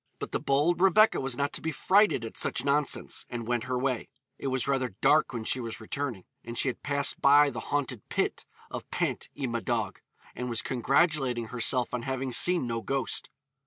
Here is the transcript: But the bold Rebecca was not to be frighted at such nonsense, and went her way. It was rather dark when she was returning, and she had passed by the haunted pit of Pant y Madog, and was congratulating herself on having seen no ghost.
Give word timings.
But 0.17 0.31
the 0.31 0.39
bold 0.39 0.81
Rebecca 0.81 1.21
was 1.21 1.37
not 1.37 1.53
to 1.53 1.61
be 1.61 1.71
frighted 1.71 2.25
at 2.25 2.35
such 2.35 2.65
nonsense, 2.65 3.23
and 3.29 3.45
went 3.47 3.65
her 3.65 3.77
way. 3.77 4.09
It 4.39 4.47
was 4.47 4.67
rather 4.67 4.95
dark 4.99 5.31
when 5.31 5.43
she 5.43 5.59
was 5.59 5.79
returning, 5.79 6.25
and 6.43 6.57
she 6.57 6.69
had 6.69 6.81
passed 6.81 7.21
by 7.21 7.51
the 7.51 7.59
haunted 7.69 8.09
pit 8.09 8.47
of 8.71 8.89
Pant 8.89 9.29
y 9.37 9.45
Madog, 9.45 9.97
and 10.33 10.49
was 10.49 10.63
congratulating 10.63 11.49
herself 11.49 11.93
on 11.93 12.01
having 12.01 12.31
seen 12.31 12.65
no 12.65 12.81
ghost. 12.81 13.29